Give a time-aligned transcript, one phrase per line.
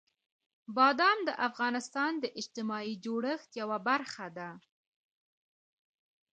[0.75, 4.49] بادام د افغانستان د اجتماعي جوړښت یوه برخه ده.